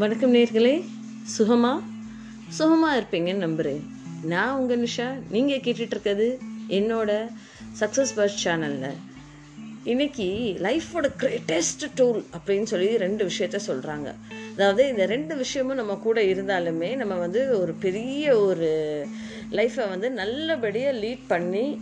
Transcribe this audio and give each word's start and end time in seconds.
வணக்கம் 0.00 0.34
நேர்களே. 0.34 0.84
சுகமா? 1.38 1.82
சுகமாக 2.48 3.00
இருப்பீங்கன்னு 3.00 3.34
நம்புகிறேன் 3.34 3.82
நான் 4.22 4.58
உங்கள் 4.58 4.80
நிஷா. 4.80 5.18
நீங்கள் 5.30 5.58
கேட்டுட்ருக்கிறது 5.58 6.38
என்னோட 6.68 7.28
சக்ஸஸ் 7.80 8.12
பர்ஸ் 8.16 8.38
சேனலில் 8.44 8.96
இன்னைக்கு 9.84 10.56
லைஃபோட 10.62 11.10
கிரேட்டஸ்ட் 11.18 11.84
டூல் 11.94 12.24
அப்படின்னு 12.36 12.62
சொல்லி 12.62 12.96
ரெண்டு 12.96 13.24
விஷயத்த 13.24 13.58
சொல்கிறாங்க 13.66 14.14
அதாவது 14.52 14.88
இந்த 14.88 15.06
ரெண்டு 15.06 15.36
விஷயமும் 15.36 15.76
நம்ம 15.76 15.94
கூட 15.94 16.20
இருந்தாலுமே 16.22 16.96
நம்ம 16.96 17.14
வந்து 17.14 17.60
ஒரு 17.60 17.72
பெரிய 17.72 18.38
ஒரு 18.38 18.70
லைஃப்பை 19.50 19.88
வந்து 19.88 20.10
நல்லபடியாக 20.10 20.98
லீட் 20.98 21.26
பண்ணி 21.26 21.80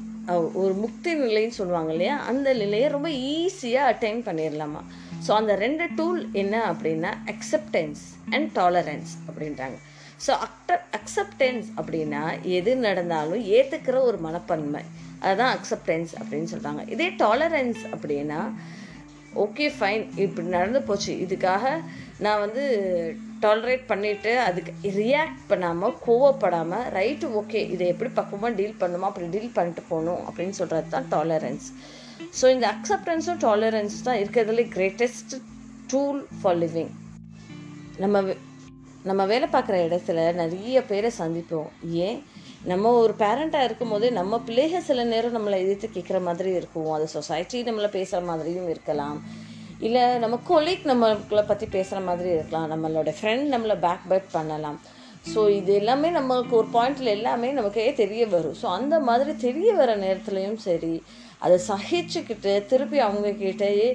ஒரு 0.54 0.75
முக்தி 0.75 1.14
நிலைன்னு 1.14 1.58
சொல்லுவாங்க 1.61 1.90
இல்லையா? 1.90 2.16
அந்த 2.16 2.54
நிலையை 2.54 2.89
ரொம்ப 2.89 3.08
ஈஸியாக 3.08 3.93
அட்டைன் 3.93 4.25
பண்ணிடலாமா 4.25 4.82
ஸோ 5.29 5.35
அந்த 5.41 5.55
ரெண்டு 5.64 5.87
டூல் 6.00 6.21
என்ன 6.43 6.57
அப்படின்னா 6.73 7.13
அக்செப்டன்ஸ் 7.35 8.03
அண்ட் 8.35 8.50
டாலரன்ஸ் 8.59 9.13
அப்படின்றாங்க. 9.29 9.79
ஸோ 10.27 10.32
அக்ட 10.46 10.77
அக்செப்டன்ஸ் 10.99 11.67
அப்படின்னா 11.81 12.23
எது 12.59 12.73
நடந்தாலும் 12.87 13.43
ஏற்றுக்கிற 13.57 13.96
ஒரு 14.11 14.18
மனப்பான்மை. 14.27 14.82
அதுதான் 15.25 15.53
அக்செப்டன்ஸ் 15.57 16.13
அப்படின்னு 16.21 16.51
சொல்கிறாங்க 16.54 16.82
இதே 16.95 17.09
டாலரன்ஸ் 17.25 17.82
அப்படின்னா 17.95 18.41
ஓகே 19.45 19.67
ஃபைன் 19.77 20.04
இப்படி 20.25 20.46
நடந்து 20.57 20.81
போச்சு. 20.89 21.13
இதுக்காக 21.25 21.65
நான் 22.25 22.43
வந்து 22.45 22.63
டாலரேட் 23.45 23.85
பண்ணிவிட்டு 23.90 24.32
அதுக்கு 24.46 24.73
ரியாக்ட் 25.01 25.43
பண்ணாமல் 25.51 25.96
கோவப்படாமல் 26.07 26.87
ரைட்டு 26.99 27.26
ஓகே 27.40 27.61
இதை 27.75 27.87
எப்படி 27.93 28.11
பக்குவமாக 28.18 28.57
டீல் 28.61 28.81
பண்ணுமோ 28.82 29.09
அப்படி 29.11 29.29
டீல் 29.35 29.57
பண்ணிட்டு 29.59 29.85
போகணும் 29.93 30.23
அப்படின்னு 30.29 30.57
சொல்கிறது 30.61 30.89
தான் 30.96 31.11
டாலரன்ஸ் 31.15 31.68
ஸோ 32.41 32.47
இந்த 32.50 32.67
அக்செப்டன்ஸும் 32.75 33.41
டாலரன்ஸ் 33.47 33.97
தான் 34.03 34.20
இருக்கிறதுல 34.22 34.64
கிரேட்டஸ்ட் 34.77 35.34
டூல் 35.86 36.20
ஃபார் 36.42 36.59
லிவிங் 36.59 36.92
நம்ம 37.98 38.23
நம்ம 39.05 39.27
வேலை 39.27 39.47
பார்க்குற 39.53 39.77
இடத்துல 39.89 40.20
நிறைய 40.33 40.79
பேரை 40.84 41.11
சந்திப்போம். 41.19 41.69
ஏன்? 42.07 42.19
நம்ம 42.65 42.91
ஒரு 42.92 43.15
பேரண்ட்டாக 43.19 43.65
இருக்கும்போது 43.65 44.12
நம்ம 44.12 44.39
பிள்ளைகள் 44.39 44.87
சில 44.89 45.05
நேரம் 45.05 45.37
நம்மளை 45.37 45.59
எதிர்த்து 45.65 45.89
கேட்குற 45.97 46.19
மாதிரி 46.23 46.51
இருக்கும். 46.51 46.92
அது 46.92 47.07
சொசைட்டி 47.09 47.62
நம்மளை 47.62 47.89
பேசுகிற 47.89 48.20
மாதிரியும் 48.27 48.69
இருக்கலாம். 48.69 49.19
இல்லை 49.81 50.19
நம்ம 50.19 50.39
கொலீக் 50.48 50.85
நம்மளை 50.85 51.42
பற்றி 51.47 51.67
பேசுகிற 51.67 52.01
மாதிரி 52.01 52.31
இருக்கலாம். 52.31 52.70
நம்மளோட 52.73 53.12
ஃப்ரெண்ட் 53.20 53.47
நம்மளை 53.55 53.77
பேக் 53.87 54.07
பைட் 54.09 54.29
பண்ணலாம். 54.33 54.79
ஸோ 55.35 55.41
இது 55.51 55.73
எல்லாமே 55.75 56.11
நமக்கு 56.11 56.57
ஒரு 56.57 56.69
பாயிண்டில் 56.73 57.14
எல்லாமே 57.19 57.53
நமக்கே 57.53 57.92
தெரிய 57.92 58.27
வரும். 58.27 58.57
ஸோ 58.62 58.67
அந்த 58.67 59.01
மாதிரி 59.01 59.37
தெரிய 59.37 59.73
வர 59.73 59.97
நேரத்துலையும் 59.97 60.61
சரி 60.69 61.03
அதை 61.44 61.56
சகிச்சுக்கிட்டு 61.70 62.53
திருப்பி 62.70 62.98
அவங்க 63.06 63.28
கிட்டயே 63.42 63.89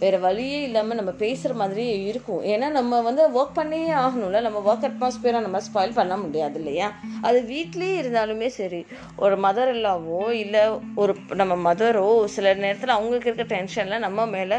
வேற 0.00 0.16
வழியே 0.24 0.58
இல்லாமல் 0.66 0.98
நம்ம 0.98 1.12
பேசுகிற 1.22 1.52
மாதிரியே 1.60 1.94
இருக்கும். 2.10 2.42
ஏன்னா 2.52 2.66
நம்ம 2.76 2.98
வந்து 3.06 3.22
ஒர்க் 3.38 3.56
பண்ணியே 3.58 3.92
ஆகணும்ல. 4.02 4.40
நம்ம 4.46 4.58
ஒர்க் 4.68 4.86
அட்மாஸ்பியராக 4.88 5.44
நம்ம 5.46 5.60
ஸ்பாயில் 5.66 5.96
பண்ண 5.98 6.14
முடியாது 6.24 6.56
இல்லையா? 6.60 6.88
அது 7.28 7.38
வீட்லேயே 7.52 7.94
இருந்தாலுமே 8.02 8.48
சரி. 8.58 8.80
ஒரு 9.24 9.36
மதர் 9.46 9.72
இல்லாவோ 9.76 10.20
இல்லை 10.44 10.62
ஒரு 11.02 11.14
நம்ம 11.40 11.56
மதரோ 11.68 12.06
சில 12.36 12.54
நேரத்தில் 12.64 12.96
அவங்களுக்கு 12.96 13.30
இருக்க 13.30 13.46
டென்ஷனில் 13.54 14.04
நம்ம 14.06 14.26
மேலே 14.36 14.58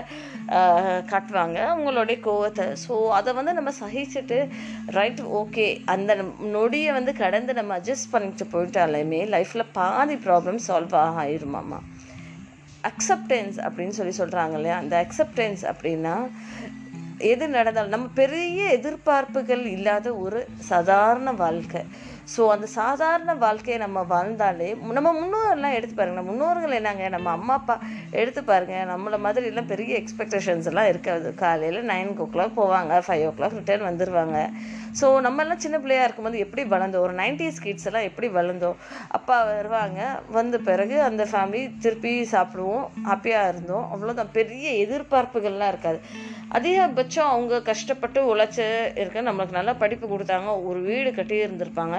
காட்டுவாங்க. 1.12 1.58
அவங்களுடைய 1.74 2.18
கோவத்தை. 2.28 2.68
ஸோ 2.86 2.94
அதை 3.20 3.34
வந்து 3.40 3.54
நம்ம 3.60 3.74
சகிச்சுட்டு 3.82 4.40
ரைட் 4.98 5.22
ஓகே 5.42 5.68
அந்த 5.96 6.12
நொடியை 6.58 6.92
வந்து 7.00 7.14
கடந்து 7.24 7.54
நம்ம 7.62 7.78
அட்ஜஸ்ட் 7.80 8.12
பண்ணிட்டு 8.16 8.48
போயிட்டாலுமே 8.56 9.22
லைஃப்பில் 9.36 9.72
பாதி 9.80 10.18
ப்ராப்ளம் 10.28 10.62
சால்வ் 10.68 10.98
ஆகிருமாம்மா 11.24 11.82
அக்செப்டன்ஸ் 12.84 13.58
அப்படின்னு 13.60 13.90
சொல்லி 13.90 14.14
சொல்கிறாங்க 14.18 14.54
இல்லையா? 14.54 14.78
அந்த 14.78 14.96
அக்செப்டன்ஸ் 15.04 15.64
அப்படின்னா 15.64 16.16
எது 17.32 17.46
நடந்தாலும் 17.56 17.96
நம்ம 17.96 18.10
பெரிய 18.22 18.60
எதிர்பார்ப்புகள் 18.78 19.64
இல்லாத 19.76 20.14
ஒரு 20.26 20.42
சாதாரண 20.70 21.32
வாழ்க்கை. 21.32 21.82
ஸோ 22.34 22.42
அந்த 22.54 22.68
சாதாரண 22.78 23.32
வாழ்க்கையை 23.44 23.78
நம்ம 23.84 24.00
வாழ்ந்தாலே 24.12 24.68
நம்ம 24.98 25.12
முன்னோர்கள்லாம் 25.20 25.76
எடுத்து 25.78 25.96
பாருங்கள் 25.96 26.20
நம்ம 26.22 26.32
முன்னோர்கள் 26.32 26.76
என்னங்க? 26.80 27.06
நம்ம 27.16 27.32
அம்மா 27.38 27.54
அப்பா 27.60 27.76
எடுத்து 28.12 28.42
பாருங்க 28.50 28.76
நம்மளை 28.92 29.18
மாதிரி 29.26 29.46
எல்லாம் 29.52 29.70
பெரிய 29.72 30.02
எக்ஸ்பெக்டேஷன்ஸ் 30.02 30.68
எல்லாம் 30.72 30.90
இருக்காது. 30.92 31.30
காலையில் 31.42 31.80
நைன் 31.92 32.12
ஓ 32.24 32.28
கிளாக் 32.34 32.54
போவாங்க 32.60 33.00
ஃபைவ் 33.08 33.26
ஓ 33.30 33.32
கிளாக் 33.40 33.58
ரிட்டர்ன் 33.60 33.88
வந்துடுவாங்க 33.90 34.38
ஸோ 35.00 35.08
நம்மெல்லாம் 35.26 35.64
சின்ன 35.64 35.78
பிள்ளையா 35.80 36.04
இருக்கும்போது 36.04 36.38
எப்படி 36.46 36.64
வளர்ந்தோம்? 36.76 37.04
ஒரு 37.08 37.14
நைன்டிஸ் 37.14 37.64
கிட்ஸ் 37.66 37.88
எல்லாம் 37.90 38.08
எப்படி 38.10 38.28
வளர்ந்தோம்? 38.38 38.78
அப்பா 39.18 39.44
வருவாங்க 39.50 40.00
வந்த 40.38 40.58
பிறகு 40.70 40.96
அந்த 41.10 41.26
ஃபேமிலி 41.32 41.64
திருப்பி 41.84 42.14
சாப்பிடுவோம் 42.32 42.86
ஹாப்பியாக 43.10 43.52
இருந்தோம். 43.54 43.86
அவ்வளோதான் 43.94 44.36
பெரிய 44.40 44.70
எதிர்பார்ப்புகள்லாம் 44.86 45.74
இருக்காது. 45.74 46.02
அதிகபட்சம் 46.58 47.32
அவங்க 47.34 47.56
கஷ்டப்பட்டு 47.70 48.20
உழைச்சி 48.32 48.64
இருக்க 49.02 49.22
நம்மளுக்கு 49.28 49.58
நல்லா 49.58 49.74
படிப்பு 49.82 50.06
கொடுத்தாங்க 50.08 50.52
ஒரு 50.68 50.80
வீடு 50.88 51.10
கட்டி 51.18 51.36
இருந்திருப்பாங்க 51.46 51.98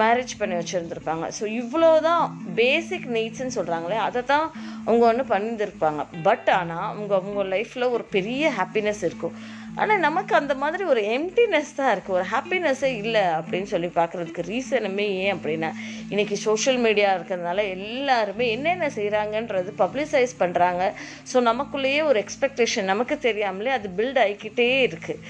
மேரேஜ் 0.00 0.32
பண்ணி 0.40 0.54
வச்சுருந்துருப்பாங்க. 0.60 1.26
ஸோ 1.38 1.44
இவ்வளோ 1.60 1.90
தான் 2.08 2.24
பேசிக் 2.60 3.06
நீட்ஸ்ன்னு 3.16 3.56
சொல்கிறாங்களே 3.58 3.98
அதை 4.06 4.22
தான் 4.32 4.46
அவங்க 4.86 5.04
ஒன்று 5.10 5.24
பண்ணியிருப்பாங்க 5.34 6.02
பட் 6.28 6.50
ஆனால் 6.58 6.88
அவங்க 6.90 7.14
அவங்க 7.20 7.44
லைஃப்பில் 7.54 7.92
ஒரு 7.96 8.06
பெரிய 8.16 8.52
ஹாப்பினஸ் 8.58 9.04
இருக்கும். 9.08 9.36
ஆனால் 9.76 9.98
நமக்கு 9.98 10.32
அந்த 10.34 10.54
மாதிரி 10.54 10.84
ஒரு 10.84 11.00
எம்டினஸ் 11.16 11.72
தான் 11.74 11.90
இருக்குது 11.92 12.16
ஒரு 12.16 12.26
ஹாப்பினஸ்ஸே 12.30 12.90
இல்லை 13.00 13.24
அப்படின்னு 13.38 13.68
சொல்லி 13.72 13.90
பார்க்குறதுக்கு 13.96 14.42
ரீசனுமே 14.48 15.06
ஏன் 15.18 15.34
அப்படின்னா 15.34 15.70
இன்றைக்கி 16.10 16.36
சோஷியல் 16.44 16.78
மீடியா 16.78 17.08
இருக்கிறதுனால 17.16 17.64
எல்லாருமே 17.68 18.46
என்னென்ன 18.50 18.88
செய்கிறாங்கன்றது 18.96 19.72
பப்ளிசைஸ் 19.78 20.34
பண்ணுறாங்க 20.38 20.84
ஸோ 21.32 21.42
நமக்குள்ளேயே 21.42 22.00
ஒரு 22.02 22.20
எக்ஸ்பெக்டேஷன் 22.24 22.84
நமக்கு 22.84 23.18
தெரியாமலே 23.18 23.72
அது 23.72 23.90
பில்ட் 23.96 24.22
ஆகிக்கிட்டே 24.24 24.70
இருக்குது 24.86 25.22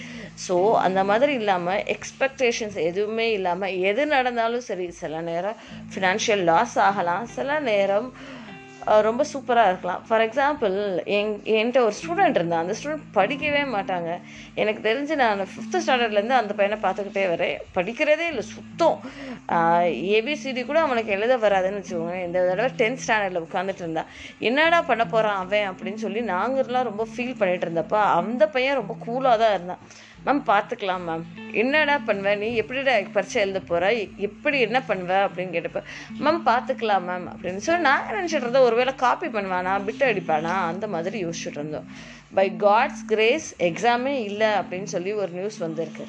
ஸோ 0.46 0.54
அந்த 0.78 1.00
மாதிரி 1.04 1.32
இல்லாமல் 1.32 1.84
எக்ஸ்பெக்டேஷன்ஸ் 1.94 2.80
எதுவுமே 2.82 3.28
இல்லாமல் 3.32 3.76
எது 3.82 4.02
நடந்தாலும் 4.06 4.66
சரி 4.66 4.88
சில 4.94 5.20
நேரம் 5.22 5.60
ஃபினான்ஷியல் 5.92 6.44
லாஸ் 6.44 6.78
ஆகலாம் 6.80 7.26
சில 7.28 7.58
நேரம் 7.66 8.08
ரொம்ப 9.06 9.22
சூப்பராக 9.32 9.70
இருக்கலாம். 9.70 10.02
ஃபார் 10.08 10.24
எக்ஸாம்பிள் 10.26 10.76
என் 11.16 11.32
என்கிட்ட 11.56 11.80
ஒரு 11.86 11.94
ஸ்டூடெண்ட் 12.00 12.38
இருந்தான். 12.38 12.62
அந்த 12.64 12.74
ஸ்டூடெண்ட் 12.78 13.06
படிக்கவே 13.18 13.62
மாட்டாங்க. 13.76 14.10
எனக்கு 14.62 14.80
தெரிஞ்சு 14.88 15.14
நான் 15.22 15.42
ஃபிஃப்த்து 15.52 15.82
ஸ்டாண்டர்ட்லேருந்து 15.86 16.36
அந்த 16.40 16.54
பையனை 16.58 16.78
பார்த்துக்கிட்டே 16.84 17.24
வரேன். 17.34 17.56
படிக்கிறதே 17.76 18.26
இல்லை 18.32 18.44
சுத்தம். 18.54 18.98
ஏபிசிடி 20.16 20.64
கூட 20.70 20.80
அவனுக்கு 20.86 21.14
எழுத 21.18 21.36
வராதுன்னு 21.46 21.80
வச்சுக்கோங்க 21.80 22.16
இந்த 22.28 22.38
தடவை 22.48 22.70
டென்த் 22.82 23.04
ஸ்டாண்டர்டில் 23.06 23.44
உட்காந்துட்டு 23.46 23.84
இருந்தான். 23.84 24.10
என்னடா 24.50 24.80
பண்ண 24.90 25.06
போகிறான் 25.14 25.40
அவன் 25.44 25.68
அப்படின்னு 25.70 26.02
சொல்லி 26.06 26.22
நாங்கள்லாம் 26.34 26.90
ரொம்ப 26.90 27.06
ஃபீல் 27.12 27.38
பண்ணிகிட்டு 27.40 27.68
இருந்தப்போ 27.68 28.00
அந்த 28.20 28.44
பையன் 28.56 28.80
ரொம்ப 28.82 28.96
கூலாக 29.06 29.38
தான் 29.44 29.54
இருந்தான். 29.56 29.82
மேம் 30.26 30.40
பார்த்துக்கலாம் 30.50 31.04
மேம் 31.08 31.24
என்னடா 31.62 31.94
பண்ணுவ? 32.06 32.30
நீ 32.42 32.48
எப்படிடா 32.60 32.94
பரீட்சை 33.16 33.38
எழுத 33.42 33.60
போகிற 33.68 33.92
எப்படி 34.28 34.56
என்ன 34.66 34.78
பண்ணுவ? 34.88 35.12
அப்படின்னு 35.26 35.54
கேட்டப்ப 35.56 35.80
மேம் 36.24 36.40
பார்த்துக்கலாம் 36.48 37.06
மேம் 37.08 37.26
அப்படின்னு 37.32 37.62
சொல்லி 37.66 37.86
நான் 37.88 38.10
நினச்சிட்டு 38.18 38.44
இருந்தேன் 38.44 38.66
ஒருவேளை 38.68 38.94
காப்பி 39.04 39.28
பண்ணுவானா? 39.36 39.72
பிட்டு 39.86 40.04
அடிப்பானா? 40.10 40.54
அந்த 40.72 40.86
மாதிரி 40.94 41.24
யோசிச்சுட்டு 41.26 41.60
இருந்தோம் 41.60 41.88
பை 42.36 42.46
காட்ஸ் 42.64 43.02
கிரேஸ் 43.06 43.48
எக்ஸாமே 43.68 44.14
இல்லை 44.28 44.50
அப்படின்னு 44.60 44.90
சொல்லி 44.94 45.12
ஒரு 45.22 45.30
நியூஸ் 45.38 45.58
வந்திருக்கு. 45.66 46.04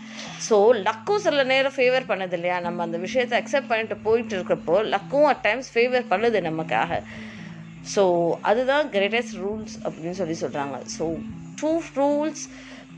ஸோ 0.48 0.56
லக்கும் 0.88 1.24
சில 1.26 1.44
நேரம் 1.54 1.76
ஃபேவர் 1.78 2.10
பண்ணது 2.12 2.38
இல்லையா? 2.40 2.60
நம்ம 2.68 2.84
அந்த 2.84 2.98
விஷயத்தை 3.08 3.36
அக்செப்ட் 3.42 3.72
பண்ணிட்டு 3.74 3.98
போயிட்டு 4.08 4.36
இருக்கிறப்போ 4.38 4.78
லக்கும் 4.96 5.28
அட் 5.32 5.44
டைம்ஸ் 5.48 5.70
ஃபேவர் 5.76 6.08
பண்ணுது 6.14 6.42
நமக்காக. 6.50 7.02
ஸோ 7.96 8.04
அதுதான் 8.50 8.88
கிரேட்டஸ்ட் 8.96 9.38
ரூல்ஸ் 9.44 9.76
அப்படின்னு 9.84 10.18
சொல்லி 10.22 10.38
சொல்கிறாங்க 10.42 10.78
so 10.98 11.06
two 11.62 11.72
rules 12.00 12.44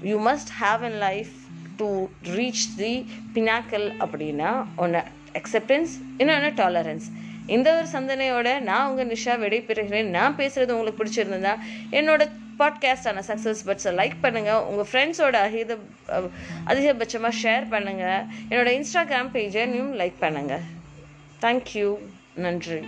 you 0.02 0.28
must 0.28 0.52
have 0.62 0.84
in 0.84 0.98
life 0.98 1.32
to 1.78 2.08
reach 2.24 2.68
the 2.78 3.06
pinnacle 3.34 3.88
அப்படின்னா 4.00 4.66
ஒன்று 4.76 5.04
அக்செப்டன்ஸ் 5.34 5.90
இன்னொன்று 6.18 6.50
டாலரன்ஸ் 6.50 7.04
இந்த 7.46 7.76
ஒரு 7.76 7.88
சந்தனையோட 7.92 8.59
நான் 8.59 8.90
உங்கள் 8.90 9.08
நிஷா 9.08 9.34
விடைபெறுகிறேன். 9.44 10.04
நான் 10.04 10.36
பேசுகிறது 10.36 10.72
உங்களுக்கு 10.72 11.04
பிடிச்சிருந்ததா 11.04 11.56
என்னோட 11.92 12.30
பாட்காஸ்டான 12.59 13.22
சக்ஸஸ் 13.28 13.62
பட்ஸை 13.66 13.94
லைக் 14.00 14.18
பண்ணுங்கள் 14.23 14.64
உங்கள் 14.64 14.88
ஃப்ரெண்ட்ஸோட 14.91 15.34
அகித 15.34 15.78
அதிகபட்சமாக 16.68 17.40
ஷேர் 17.44 17.66
பண்ணுங்கள் 17.72 18.26
என்னோட 18.50 18.70
இன்ஸ்டாகிராம் 18.79 19.34
பேஜை 19.34 19.66
நீயும் 19.66 20.00
லைக் 20.00 20.20
பண்ணுங்கள் 20.22 20.66
தேங்க்யூ 21.41 21.96
நன்றி. 22.35 22.82